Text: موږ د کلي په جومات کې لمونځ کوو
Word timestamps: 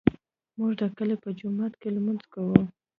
موږ 0.57 0.71
د 0.81 0.83
کلي 0.97 1.15
په 1.23 1.29
جومات 1.39 1.73
کې 1.81 1.89
لمونځ 1.95 2.21
کوو 2.33 2.61